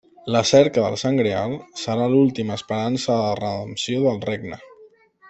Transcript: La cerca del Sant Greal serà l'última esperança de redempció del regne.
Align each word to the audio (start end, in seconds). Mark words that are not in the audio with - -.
La 0.35 0.39
cerca 0.51 0.85
del 0.85 0.95
Sant 1.01 1.19
Greal 1.19 1.53
serà 1.83 2.07
l'última 2.13 2.57
esperança 2.61 3.19
de 3.21 3.39
redempció 3.43 4.03
del 4.07 4.21
regne. 4.31 4.59